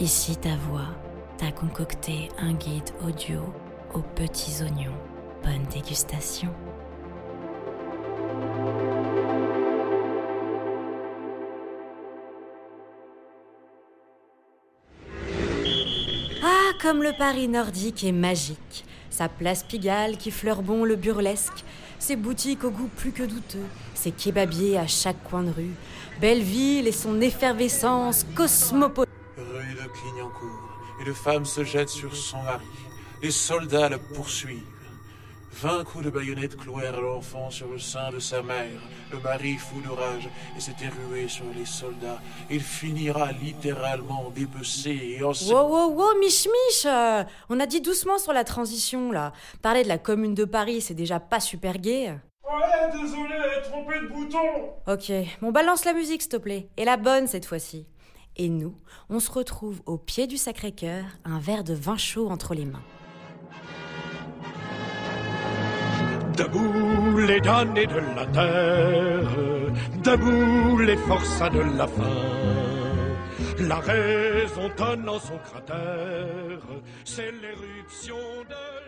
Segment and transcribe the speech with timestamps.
[0.00, 0.88] Ici ta voix
[1.36, 3.40] t'a concocté un guide audio
[3.92, 4.96] aux petits oignons.
[5.44, 6.48] Bonne dégustation.
[16.42, 18.86] Ah, comme le Paris nordique est magique.
[19.10, 21.62] Sa place Pigalle qui fleure bon le burlesque,
[21.98, 25.74] ses boutiques au goût plus que douteux, ses kebabiers à chaque coin de rue,
[26.22, 29.10] Belleville et son effervescence cosmopolite.
[29.80, 32.64] Rue de Clignancourt, une femme se jette sur son mari.
[33.22, 34.62] Les soldats la poursuivent.
[35.52, 38.80] Vingt coups de baïonnette clouèrent l'enfant sur le sein de sa mère.
[39.12, 42.20] Le mari fou de rage et s'était rué sur les soldats.
[42.50, 45.32] Il finira littéralement dépecé et en...
[45.32, 49.32] Wow, wow, wow, Mich Mich euh, On a dit doucement sur la transition, là.
[49.62, 52.14] Parler de la commune de Paris, c'est déjà pas super gay.
[52.44, 56.68] Ouais, désolé, trompé de bouton Ok, bon, balance la musique, s'il te plaît.
[56.76, 57.86] Et la bonne, cette fois-ci.
[58.36, 58.74] Et nous,
[59.08, 62.82] on se retrouve au pied du Sacré-Cœur, un verre de vin chaud entre les mains.
[66.36, 69.36] Debout les damnés de la terre,
[70.02, 72.40] debout les forçats de la faim.
[73.58, 76.62] La raison tonne en son cratère,
[77.04, 78.16] c'est l'éruption
[78.48, 78.80] de...